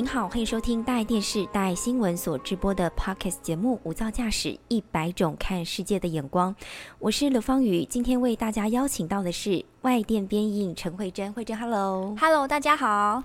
[0.00, 6.54] 您好，欢迎收听大爱电视、大爱新闻所直播的 Podcast 节目《无噪驾驶：一百种看世界的眼光》。
[6.98, 11.30] 我是刘芳宇，今天为大家邀请到的是外电编译陈慧珍。
[11.34, 13.22] 慧珍，Hello，Hello，大家好。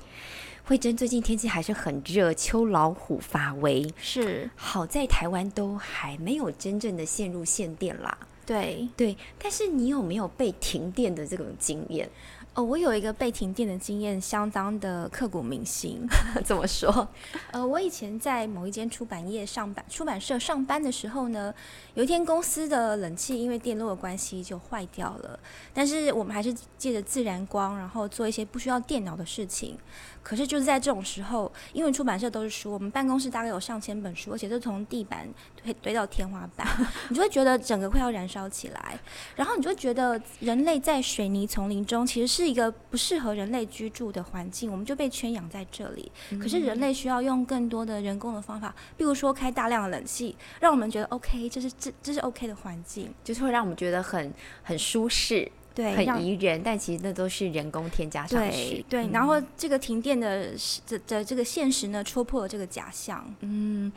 [0.65, 3.89] 慧珍，最近天气还是很热，秋老虎发威。
[3.95, 8.17] 是，好在台湾都还没有真正的陷入限电啦。
[8.45, 12.07] 对对，但是你有没有被停电的这种经验？
[12.55, 16.07] 哦，我有一个被停电的经验，相当的刻骨铭心。
[16.45, 17.05] 怎么说？
[17.51, 21.53] 呃，我以前在某一间出版业上班，出版社上班的时候呢，
[21.95, 25.37] 有一天公司的冷气因为电路的关系就坏掉了，
[25.73, 29.77] 但是我们还是借着自然光，然后做一些不需要电脑的事情。
[30.25, 35.27] 可是就是在这种时候，因为出版社都是书，我们办公室大概有上千本书，而且是从地板
[35.61, 36.67] 堆堆到天花板，
[37.09, 38.99] 你就会觉得整个快要燃烧起来。
[39.35, 46.11] 然后你就会觉得人类在水泥丛林中其实是一个不适合人类居住的环境，我们就被圈养在这里。
[46.41, 55.51] 可是人类需要用更多的人工的方法，比如说开大量的冷气，让我们觉得 OK，这是这这是 OK 的环境，就是会让我们觉得很很舒适。
[55.75, 58.83] 对，很宜人，但其实那都是人工添加上去。
[58.87, 60.51] 对，然后这个停电的
[60.85, 63.23] 这的这个现实呢，戳破了这个假象。
[63.41, 63.91] 嗯，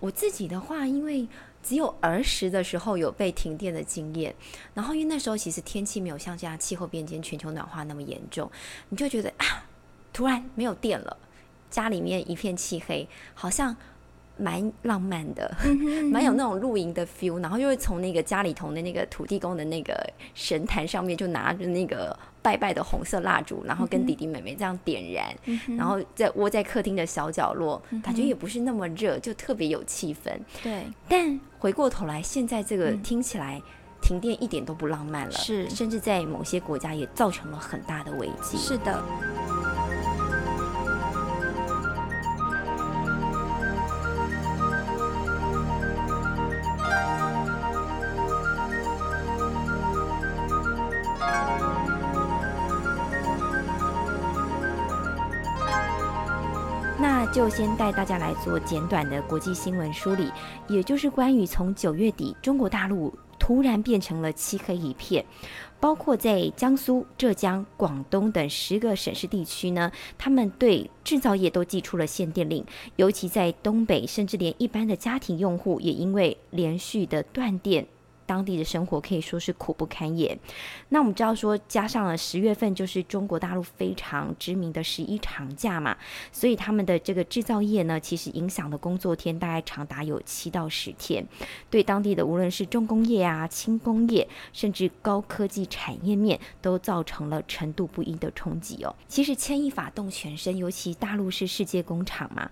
[0.00, 1.28] 我自己的话，因为
[1.62, 4.34] 只有儿时的时候有被停电的经验，
[4.74, 8.50] 然后因为那时候其实天气没有像这样气候变迁、全球暖化那么严重，
[8.88, 9.64] 你就觉得啊，
[10.12, 11.16] 突然没有电了，
[11.70, 13.76] 家里面一片漆黑，好像。
[14.42, 15.54] 蛮浪漫的，
[16.10, 19.94] 蛮有那种露营的 feel，然后又会从那个家里头的那个土地公的那个
[20.34, 25.32] 神坛上面就拿着那个拜拜的红色蜡烛，然后跟弟弟妹妹这样点燃，
[25.76, 30.30] 然后在窝在客厅的小角落，感觉也不是那么热，就特别有气氛。
[30.62, 33.62] 对，但回过头来，现在这个听起来
[34.00, 38.58] 停电一点都不浪漫了，是，甚至在某些国家也造成了很大的危机。
[38.58, 39.02] 是的。
[56.98, 60.30] 那就先带大家来做简短的国际新闻梳理，
[60.68, 65.24] 也就是关于从九月底中国大陆突然变成了漆黑一片，
[65.80, 77.84] 包括在江苏、浙江、广东等十个省市地区呢，他们对制造业都寄出了限电令，尤其在东北，甚至连一般的家庭用户也因为连续的断电。
[78.32, 80.38] 当地的生活可以说是苦不堪言。
[80.88, 85.94] 那我们知道说，加上了十月份就是中国大陆非常知名的十一长假嘛，
[86.32, 91.22] 所以他们的这个制造业呢，其实影响的工作天大概长达有七到十天，
[91.68, 98.96] 对当地的无论是重工业啊、轻工业，甚至高科技产业面，都造成了程度不一的冲击哦。
[99.06, 102.50] 其实牵一发动全身，尤其大陆是世界工厂嘛。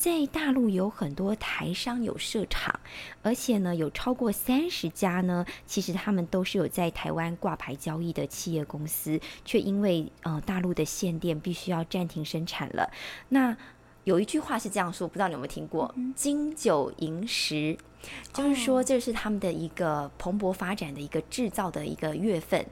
[0.00, 2.80] 在大陆有很多台商有设厂，
[3.20, 12.90] 而且呢有超过三十家呢，其实他们都是有在台湾挂牌交易的企业公司，却因为呃大陆的限电，必须要暂停生产了。
[13.28, 13.54] 那
[14.04, 17.76] 有一句话是这样说，不知道你有没有听过“金九银十”，
[18.32, 22.64] 就是说这是他们的一个蓬勃发展的一个制造的一个月份。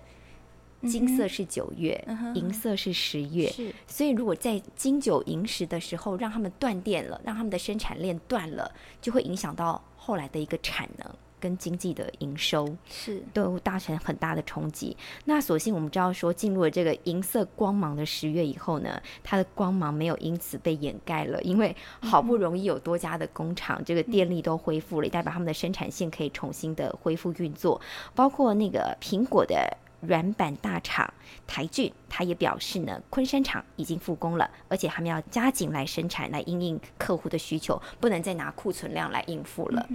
[0.86, 2.02] 金色是九月，
[2.34, 3.74] 银色是十月，是。
[3.86, 14.96] 所以如果在金九银十的时候让他们断电了，让他们的生产链断了，就会影响到后来的一个产能跟经济的营收，是都达成很大的冲击。
[15.24, 27.80] 那所幸我们知道说，进入了这个银色光芒的十月以后呢，它的光芒没有因此被掩盖了，因为好不容易有多家的工厂这个电力都恢复了，也代表他们的生产线可以重新的恢复运作，
[28.14, 29.76] 包括那个苹果的。
[30.00, 31.12] 软板大厂
[31.46, 39.88] 台骏，他也表示呢，昆山厂已经复工了，而且他们要加紧来生产，来应应客户的需求，不能再拿库存量来应付了。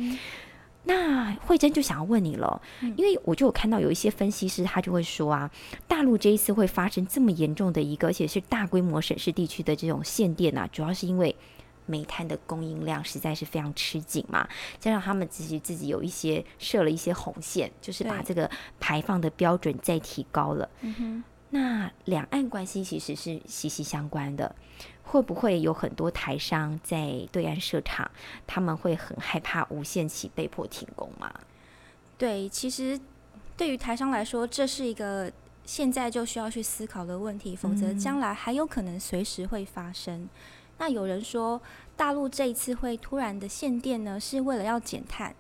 [0.84, 2.62] 那慧珍就想要问你了，
[2.98, 5.50] 因为我就有看到有一些分析师，他就会说啊，
[5.88, 11.36] 大陆这一次会发生这么严重的一个，而且是大规模省市地区的这种限电啊，主要是因为。
[11.86, 14.48] 煤炭的供应量实在是非常吃紧嘛，
[14.80, 18.50] 加上他们自己自己有一些设了一些红线，就是把这个
[18.80, 20.70] 排放的标准再提高了。
[21.50, 24.56] 那两岸关系其实是息息相关的，
[25.04, 28.10] 会不会有很多台商在对岸设厂，
[28.48, 31.34] 他们会很害怕无限期被迫停工吗？
[32.18, 33.00] 对，其实
[33.56, 35.32] 对于台商来说，这是一个。
[35.66, 40.28] 现在就需要去思考的问题，否则将来还有可能随时会发生。
[40.78, 41.62] 那有人说，
[41.96, 45.34] 大陆这一次会突然的限电呢，是为了要减碳。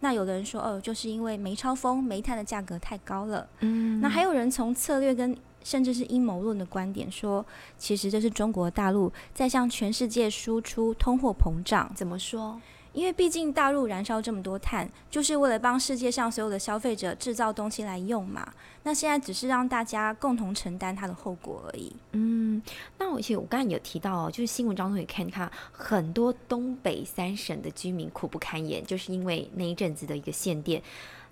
[0.00, 3.48] 那有的人说，哦，就是因为煤超风，煤炭的价格太高了。
[3.60, 7.44] 嗯，那还有人从策略跟甚至是阴谋论的观点说，
[7.78, 11.90] 其实这是中国大陆在向全世界输出通货膨胀。
[11.94, 12.60] 怎么说？
[12.94, 18.50] 因为毕竟大陆燃烧这么多碳，就是为了帮世界上所有的消费者制造东西来用嘛。
[18.84, 21.92] 那现在只是让大家共同承担它的后果而已。
[22.12, 22.62] 嗯，
[22.96, 30.80] 那而且我刚才有提到，就是新闻当中也看看很多东北三省的居民苦不堪言，就是因为那一阵子的一个限电。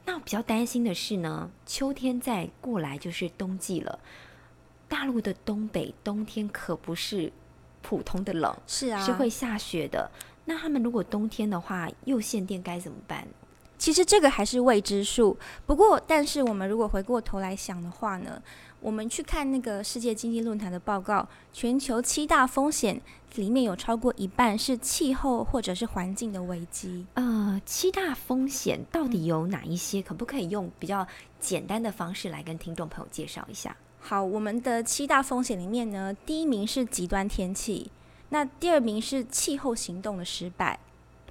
[0.05, 4.00] 那比较担心的是呢，秋天再过来就是冬季了，
[4.88, 7.32] 大陆的东北冬天可不是
[7.82, 10.11] 普通的冷，是啊，是会下雪的。
[10.44, 13.26] 那他们如果冬天的话又限电该怎么办？
[13.78, 15.36] 其实这个还是未知数。
[15.66, 18.40] 不过，但是我们如果回过头来想的话呢，
[18.78, 23.00] 我们去看那个世界经济论坛的报告，全球七大风险
[23.34, 27.04] 里面有超过一半是气候或者是环境的危机。
[27.14, 30.00] 呃，七大风险到底有哪一些？
[30.00, 31.04] 可不可以用比较
[31.40, 33.76] 简单的方式来跟听众朋友介绍一下？
[33.98, 37.90] 好，我们的七大风险里面呢，第一名是极端天气。
[38.32, 40.79] 那第二名是气候行动的失败，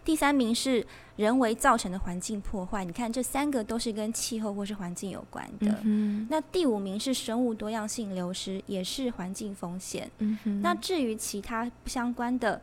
[0.05, 2.85] 第三名是人为造成的环境破坏。
[2.85, 5.81] 你看，这三个都是跟气候或是环境有关的。
[6.29, 10.11] 那第五名是生物多样性流失，也是环境风险。
[10.19, 12.61] 嗯那至于其他不相关的，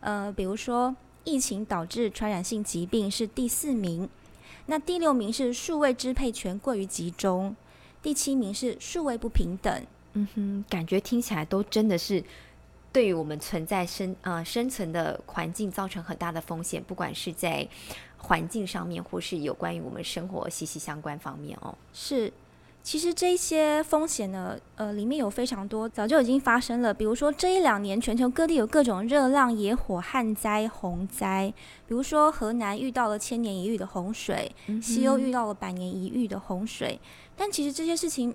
[0.00, 0.94] 呃，比如说
[1.24, 4.06] 疫情导致传染性疾病是第四名。
[4.66, 7.56] 那第六名是数位支配权过于集中，
[8.02, 9.82] 第七名是数位不平等。
[10.12, 12.22] 嗯哼，感觉听起来都真的是。
[12.92, 17.66] 对于我们存在生呃生存的环境造成很大的风险，不管是在
[18.18, 21.72] 环境上面，或是有关于我们生活息息相关方面哦。
[21.92, 22.32] 是，
[22.82, 26.92] 其实这些风险呢，呃，里面有非常多早就已经发生了。
[26.92, 31.54] 比如说这一两年，全球各地有各种热浪、野火、旱灾、洪灾。
[31.86, 34.52] 比如说河南遇到了千年一遇的洪水，
[34.82, 36.98] 西欧遇到了百年一遇的洪水。
[37.36, 38.34] 但其实这些事情。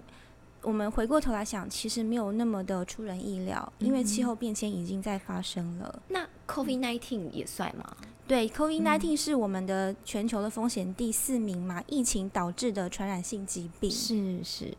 [0.65, 6.01] 我们回过头来想，其实没有那么的出人意料，因为气候变迁已经在发生了。
[6.07, 7.95] 那 COVID nineteen 也算吗？
[8.27, 13.91] 对，COVID nineteen 是我们的全球的风险第四名嘛，疫情导致的传染性疾病。
[13.91, 14.75] 是是，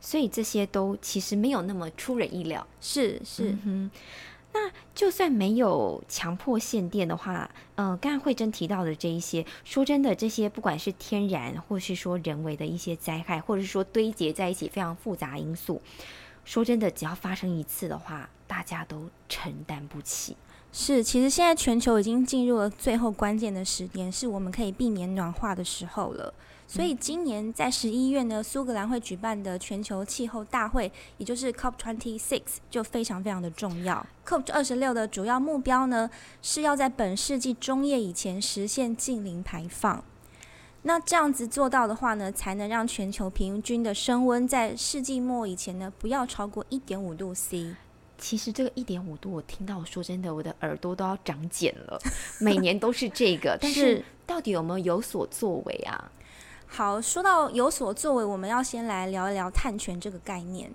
[0.00, 2.66] 所以这些都其实没有那么出人意料。
[2.80, 3.56] 是是。
[4.54, 15.82] 那就算没有强迫限电的话，呃，刚才慧珍提到的这一些，说真的，这些不管是天然或是说人为的一些灾害，或者是说堆叠在一起非常复杂因素，
[16.44, 20.36] 说真的，只要发生一次的话，大家都承担不起。
[20.72, 26.32] 是，其实现在全球已经进入了最后关键的时间，是我们可以避免暖化的时候了。
[26.66, 32.40] 所以今年在十一月呢，苏格兰会举办的全球气候大会，也就是 COP twenty six，
[32.70, 34.04] 就非常非常的重要。
[34.26, 36.10] COP 二十六的主要目标呢，
[36.42, 40.02] 是要在本世纪中叶以前实现净零排放。
[40.82, 47.74] 那这样子做到的话呢，才能让全球平均的升温在世纪末以前呢，不要超过一点五度 C。
[48.18, 52.00] 其实这个一点五度，我听到我说真的，我的耳朵都要长茧了。
[52.38, 56.10] 每年都是这个，但是到底有没有有所作为啊？
[56.74, 60.68] 好，说到有所作为，我们要先来聊一聊碳权这个概念。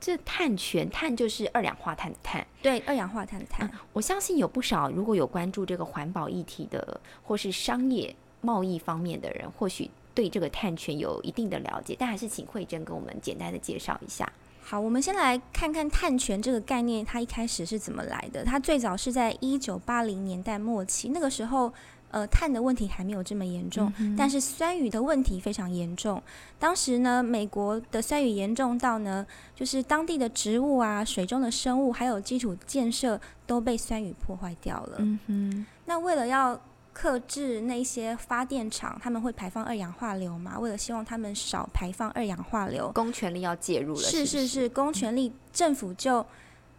[0.00, 3.70] 这碳权，碳就是二氧化碳的碳，对，二氧化碳的碳。
[3.92, 11.94] 我相信有不少如果有关注这个环保议题的，或是商业贸易方面的人，或许对这个碳权有一定的了解。
[11.96, 14.28] 但还是请慧珍跟我们简单的介绍一下。
[14.64, 18.44] 好，我们先来看看碳权这个概念，它一开始是怎么来的？
[18.44, 21.72] 它最早是在一九八零年代末期，那个时候。
[22.10, 26.22] 呃，碳的问题还没有这么严重，但是酸雨的问题非常严重。
[26.58, 34.96] 当时呢，美国的酸雨严重到呢，就是当地的植物啊、水中的生物，还有基础建设都被酸雨破坏掉了。
[34.98, 35.66] 嗯哼。
[35.84, 36.58] 那为了要
[36.92, 40.58] 克制那些发电厂，他们会排放二氧化硫嘛？
[40.58, 44.00] 为了希望他们少排放二氧化硫，公权力要介入了。
[44.00, 46.24] 是是是，公权力政府就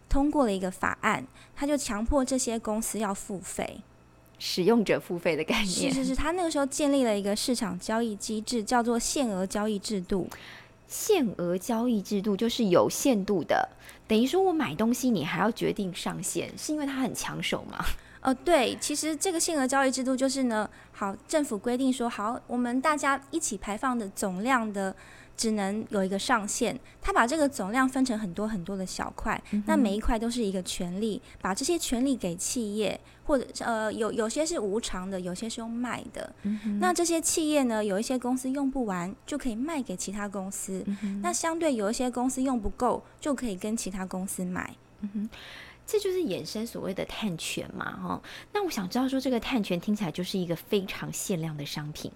[0.08, 3.80] 通过了一个法案，他就强迫这些公司要付费。
[4.38, 10.28] 使用者付费的概念是是是，他那个时候建立了一个市场交易机制，叫做限额交易制度。
[10.86, 13.68] 限额交易制度就是有限度的，
[14.06, 17.84] 等于说我买东西，你还要决定上限，是因为它很抢手吗？
[18.20, 24.94] 呃，对，其实这个限额交易制度就是呢，好，政府规定说，好，我们大家一起排放的总量的
[25.38, 36.34] 只能有一个上限，他把这个总量分成很多很多的小块，那每一块都是一个权利，把这些权利给企业，或者呃有有些是无偿的，有些是用卖的。
[36.80, 40.82] 那这些企业呢，有一些公司用不完，就可以卖给其他公司；
[41.22, 44.74] 那相对有一些公司用不够，就可以跟其他公司买。
[45.90, 48.22] 这就是衍生所谓的碳权嘛，哈。
[48.52, 52.12] 那我想知道说，这个碳权听起来就是一个非常限量的商品。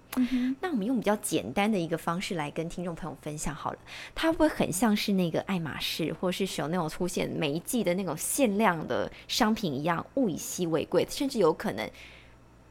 [0.59, 3.79] 那我们用比较简单的一个方式来跟听众朋友分享好了，
[4.13, 11.89] 它会很像是那个爱马仕或者是小那种出现每一季的那种限量的商品一样，物以稀为贵，甚至有可能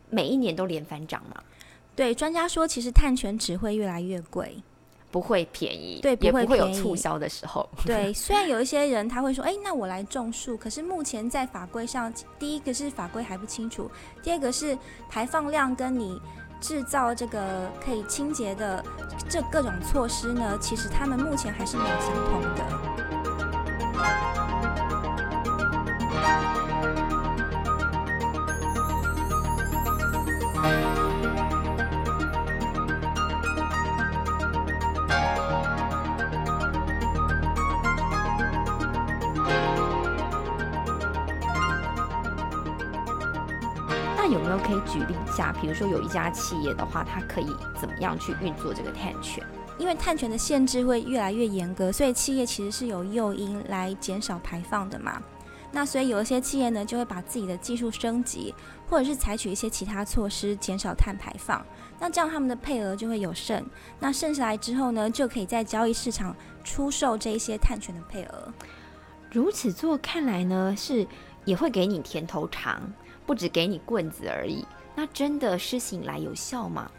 [0.08, 1.42] 每一年都连番涨嘛？
[1.96, 4.62] 对，专家说，其实碳权只会越来越贵。
[5.12, 7.68] 不会便宜，对，也不会有促销的时候。
[7.84, 13.90] 对，虽然有一些人他会说，哎，那我来种树，可是目前在法规上，第一个是法规还不清楚，
[14.22, 14.76] 第二个是
[15.10, 16.18] 排放量跟你
[16.60, 18.82] 制造这个可以清洁的
[19.28, 22.64] 这各种措施呢，其实他们目前还是没有相通的。
[30.64, 31.11] 那
[44.32, 45.52] 有没有可以举例一下？
[45.60, 47.46] 比如说有一家企业的话，它可以
[47.78, 49.44] 怎么样去运作这个碳权？
[49.78, 55.22] 因为碳权的限制会越来越严格，所以企业其实是有诱因来减少排放的嘛。
[55.70, 58.54] 那所以有一些企业呢，就会把自己的技术升级，
[58.88, 61.64] 或者是采取一些其他措施减少碳排放。
[61.98, 63.64] 那这样他们的配额就会有剩，
[63.98, 68.52] 那剩下来之后呢，就可以在交易市场出售这一些碳权的配额。
[69.30, 71.06] 如此做看来呢，是
[71.46, 72.80] 也会给你甜头尝，
[73.32, 74.62] 不只给你棍子而已。
[74.94, 76.90] 那真的是醒来有效吗？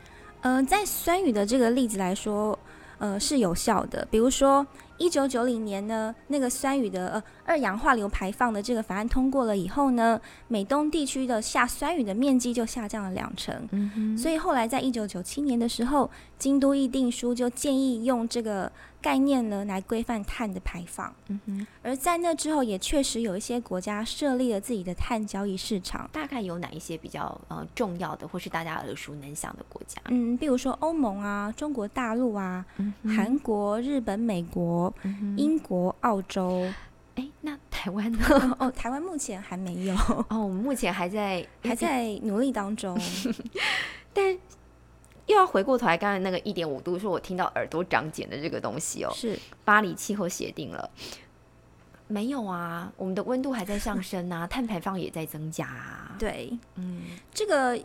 [0.42, 2.58] 呃，在酸雨的这个例子来说，
[2.98, 4.04] 呃是有效的。
[4.10, 4.66] 比如说，
[5.04, 13.54] 一九九零年呢，那个酸雨的呃二氧化硫排放的这个法案通过了以后呢，美东地区的下酸雨的面积就下降了两成。
[13.72, 21.14] 嗯所以后来在一九九七年的时候，京都议定书就建议用这个概念呢来规范碳的排放。
[21.28, 26.10] 嗯哼，而在那之后，也确实有一些国家设立了自己的碳交易市场。
[26.14, 30.02] 大概有哪一些比较呃重要的，或是大家耳熟能详的国家？
[30.10, 32.66] 嗯，比如说欧盟啊、中国大陆啊、
[33.04, 34.93] 韩国、日本、美国、
[35.38, 36.72] 英国、澳洲。
[37.16, 38.26] 哎，那台湾呢？
[38.60, 39.94] 哦，台湾目前还没有，
[40.30, 43.00] 哦，我们目前还在还在努力当中。
[44.12, 44.32] 但
[45.28, 50.90] 又要回过头来，刚才那个一点五度，说我听到耳朵长茧的这个东西哦，是巴黎气候协定了。
[52.08, 56.16] 没有啊，我们的温度还在上升啊，碳排放也在增加啊。
[56.20, 57.80] 对，嗯，这个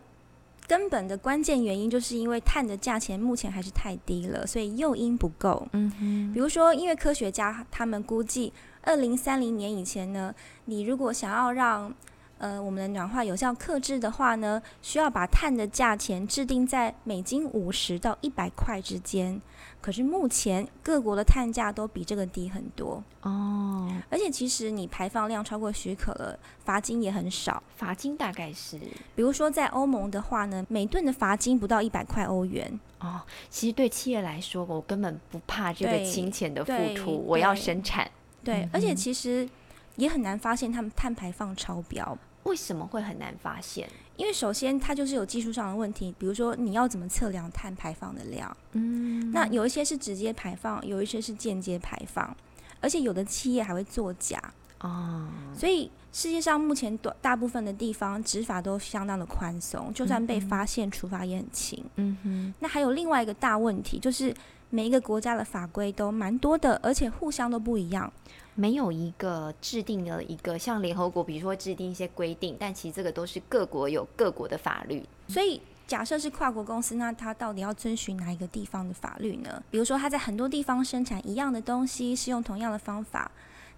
[0.69, 5.67] 根本的关键原因，就是因为碳的价钱目前还是太低了，所以诱因不够。
[5.73, 10.35] 嗯哼，比如说，因为科学家他们估计，二零三零年以前呢，
[10.67, 11.93] 你如果想要让
[12.39, 19.41] 呃我们的暖化有效克制的话呢，需要把碳的价钱制定在每斤五十到一百块之间。
[19.81, 27.63] 可是目前各国的碳价都比这个低很多，哦，而且其实你排放量超过许可了，罚金也很少。
[27.77, 28.77] 罚金大概是
[29.15, 32.81] 比如说在欧盟的话呢，每吨的罚金不到一百块欧元。
[32.99, 38.11] 哦，其实对企业来说，我根本不怕这个对金钱的付出，我要生产。
[38.43, 39.49] 对，而且其实
[39.95, 42.19] 也很难发现他们碳排放超标。
[42.49, 43.89] 为什么会很难发现？
[44.17, 48.57] 因为首先它就是有技术上的问题，比如说你要怎么测量碳排放的量？
[48.73, 52.37] 嗯，那有一些是直接排放，有一些是间接排放，
[52.81, 54.43] 而且有的企业还会作假，
[54.81, 61.85] 哦，所以世界上目前大大部分的地方执法都相当的宽松，就算被发现，处罚也很轻。
[61.97, 64.35] 嗯哼，那还有另外一个大问题，就是
[64.71, 68.13] 每一个国家的法规都蛮多的，而且互相都不一样。
[68.55, 75.05] 没有一个制定了一个像联合国，比如说制定一些规定，但其实这个都是各国有各国的法律。
[75.29, 79.63] 所以假设是跨国公司，那它到底要遵循哪一个地方的法律呢？
[79.71, 83.31] 比如说，它在很多地方生产一样的东西，是用同样的方法，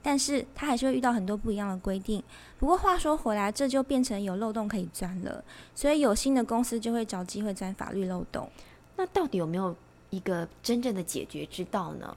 [0.03, 2.23] 但是它还是会遇到很多不一样的规定。
[2.59, 5.45] 不过话说回来，这就变成有漏洞可以钻了，
[5.75, 8.51] 所以有新的公司就会找机会钻法律漏洞。
[8.97, 9.77] 那到底有没有
[10.11, 12.15] 一个真正的解决之道呢？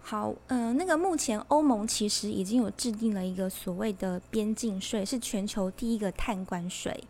[0.00, 7.04] 好，呃，那个目前欧盟其实已经有制定了一个所谓的边境税，是全球第一个碳关税。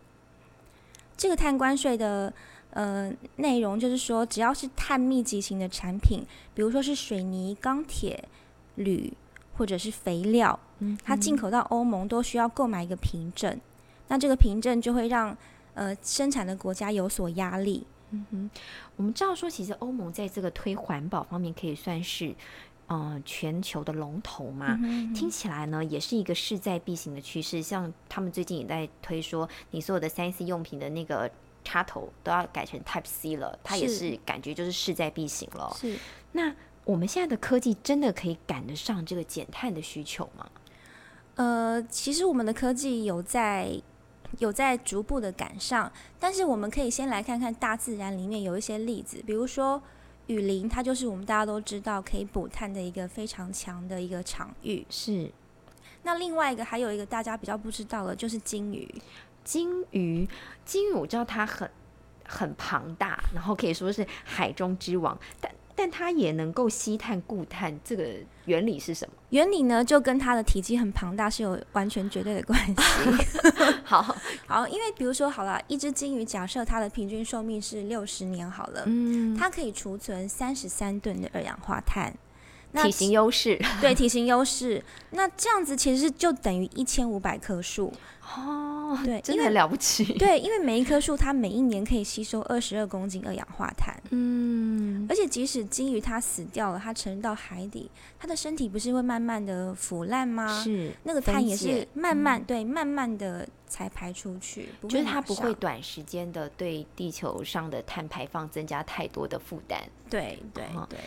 [1.17, 2.31] 这个碳关税的
[2.69, 8.27] 呃内容就是说，只要是碳密集型的产品，比如说是水泥、钢铁、
[8.75, 9.11] 铝
[9.57, 13.59] 或者是肥料，嗯它进口到欧盟都需要购买一个凭证。
[14.07, 15.35] 那这个凭证就会让
[15.73, 17.87] 呃生产的国家有所压力。
[18.13, 18.49] 嗯哼，
[18.95, 22.33] 我们知道说，其实欧盟在这个推环保方面可以算是。
[22.89, 24.77] 嗯，全球的龙头嘛，
[25.15, 27.61] 听起来呢也是一个势在必行的趋势。
[27.61, 31.31] 像他们最近也在推说，你所有的三 C 用品的那个
[31.63, 35.73] 插头都要改成 Type C 了，它也是感觉就是势在必行了。
[35.79, 35.97] 是，
[36.33, 36.53] 那
[36.83, 40.47] 我们现在的科技真的可以赶得上这个减碳的需求吗？
[41.35, 43.81] 呃，其实我们的科技有在
[44.39, 49.81] 有在逐步的赶上，但是我们可以先来看看大自然里面有一些例子，比如说。
[50.27, 54.85] 雨林，它就是我们大家都知道可以补碳的一个非常强的一个场域。
[54.89, 55.29] 是。
[56.03, 58.89] 那另外一个还有一个大家比较不知道的，就是金鱼。
[59.43, 60.25] 金鱼，
[60.63, 61.69] 金鱼，我知道它很
[62.25, 65.51] 很庞大，然后可以说是海中之王，但。
[65.75, 68.07] 但它也能够吸碳固碳，这个
[68.45, 69.13] 原理是什么？
[69.31, 72.73] 原理呢，就跟它的体积很庞大是有完全绝对的关系。
[74.01, 74.15] 好
[74.47, 82.13] 好，因为比如说，好了，一只金鱼，假设它的平均寿命是六十年，好了，嗯，它可以储存三十三吨的二氧化碳。
[82.73, 87.93] 体型优势，对体型优势，那这样子其实就等于一千五百棵树
[88.35, 90.03] 哦，对，真的很了不起。
[90.17, 100.63] 对，因为每一棵树它每一年可以吸收二十二公斤二氧化碳，嗯，而且即使金鱼它死掉了，它沉到海底，它的身体不是会慢慢的腐烂吗？
[100.63, 109.79] 是，那个碳也是慢慢对慢慢的才排出去，就是它不会短时间的对地球上的碳排放增加太多的负担。
[110.09, 110.99] 对对对。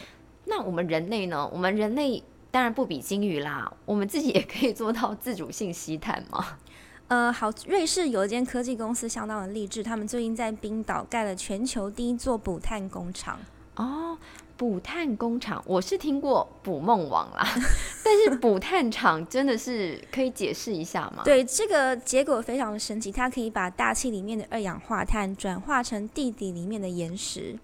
[0.47, 1.49] 那我们人类呢？
[1.53, 6.59] 我们人类当然不比鲸鱼啦，我们自己也可以做到自主性吸碳吗？
[7.09, 13.39] 呃，好，瑞士有一间科技公司相当的励志，他们最近在冰岛盖了全球第一座补碳工厂。
[13.77, 14.17] 哦，
[14.57, 17.47] 补碳工厂，我是听过捕梦网啦，
[18.03, 21.23] 但是补碳厂真的是可以解释一下吗？
[21.25, 27.57] 对，这个结果非常的神奇，它可以把大气里面的二氧化碳转化成地底里面的岩石。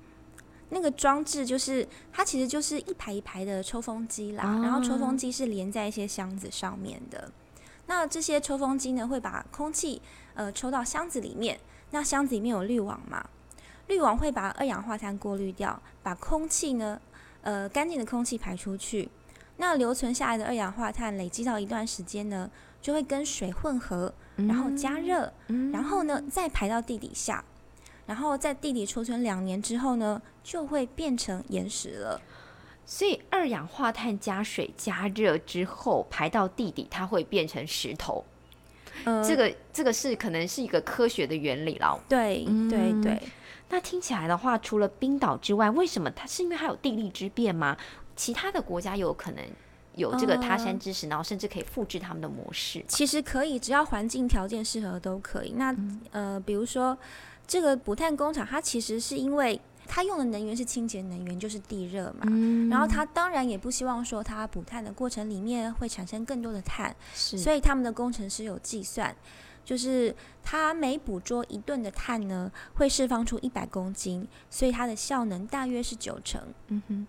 [0.75, 7.31] 那个装置就是它，其实就是一排一排的抽风机啦，然后抽风机是连在一些箱子上面的。
[7.87, 10.01] 那这些抽风机呢，会把空气
[10.33, 11.61] 呃抽到箱子里面，
[11.91, 13.23] 那箱子里面有滤网嘛，
[13.89, 16.99] 滤网会把二氧化碳过滤掉，把空气呢
[17.43, 19.11] 呃干净的空气排出去。
[19.59, 22.51] 那留存下来的二氧化碳累积到一段时间呢，
[22.81, 25.31] 就会跟水混合，然后加热，
[25.71, 27.45] 然后呢再排到地底下。
[28.13, 32.21] 然后在地底储存两年之后呢，就会变成岩石了。
[32.85, 38.23] 所以二氧化碳加水加热之后排到地底，它会变成石头。
[39.07, 41.99] 嗯，这个这个是可能是一个科学的原理了。
[42.07, 43.19] 对对对。
[43.71, 47.75] 那听起来的话，除了冰岛之外，为什么它是因为它有地利之变吗？
[48.15, 49.43] 其他的国家有可能
[49.95, 52.85] 有这个他山之石，然后甚至可以复制他们的模式。
[52.89, 55.55] 其实可以，只要环境条件适合都可以。
[55.57, 55.75] 那
[56.11, 56.99] 呃，比如说。
[57.53, 62.21] 这个补碳工厂，它其实是因为它用的能源是清洁能源，就是地热嘛。
[62.23, 62.67] 嗯。
[62.71, 67.37] 然后它当然也不希望说它补碳的过程里面会产生更多的碳，是。
[67.37, 69.15] 所以他们的工程师有计算，
[69.67, 76.41] 就是它每捕捉一吨的碳呢，会释放出一百公斤，所以它的效能大约是九成。
[76.69, 77.07] 嗯哼。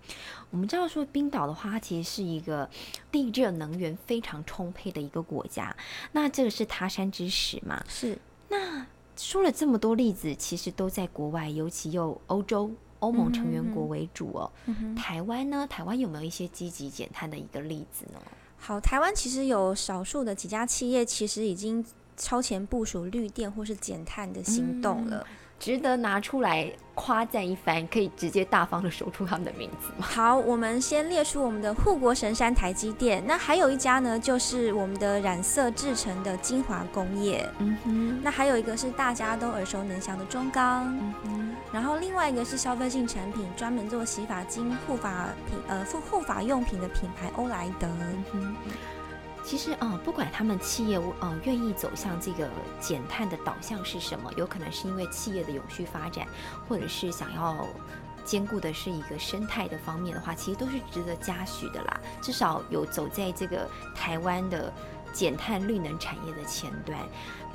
[0.51, 2.69] 我们知道说冰岛的话，它其实是一个
[3.09, 5.73] 地热能源非常充沛的一个国家。
[6.11, 7.81] 那这个是他山之石嘛？
[7.87, 8.17] 是。
[8.49, 14.51] 那说了这么多例子，其实都在国外，尤其又欧洲、欧盟成员国为主哦。
[14.95, 15.67] 台湾呢？
[15.67, 18.19] 台湾有没有一些积极减碳的一个例子呢？
[18.57, 25.25] 好，台湾其实有少数的几家企业，其实已经超前部署绿电或是减碳的行动了。
[25.59, 30.05] 值得拿出来夸赞一番，可以直接大方的说出他们的名字吗？
[30.05, 48.55] 好，我们先列出我们的护国神山台积电，那还有一家呢，就是我们的染色制成的精华工业，嗯哼，那还有一个是大家都耳熟能详的中钢，嗯哼，然后另外一个是消费性产品，专门做洗发精、护发品，呃，护护发用品的品牌欧莱德，嗯哼。
[49.43, 56.25] 其实啊，不管他们企业呃愿意走向这个减碳的导向是什么，有可能是因为企业的永续发展，
[56.67, 57.67] 或者是想要
[58.23, 61.99] 兼顾的是一个生态的方面的话，其实都是值得嘉许的啦。
[62.21, 64.71] 至少有走在这个台湾的
[65.13, 66.99] 减碳绿能产业的前端。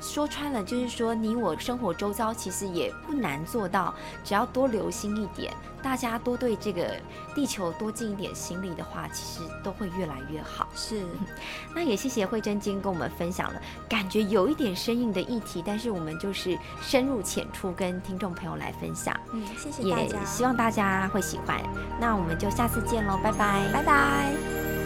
[0.01, 3.93] 说穿了，就是说你我生活周遭其实也不难做到，
[4.23, 6.95] 只要多留心一点，大家多对这个
[7.35, 10.69] 地球多尽一点心力的话，其实都会越来越好。
[10.73, 11.05] 是，
[11.75, 19.13] 那也谢谢慧珍今天跟我们分享了，感觉有一点生硬的议题，但是我们就是深入浅出跟听众朋友来分享。
[19.33, 21.61] 嗯，谢谢也希望大家会喜欢。
[21.99, 24.78] 那我们就下次见喽，拜拜，拜拜。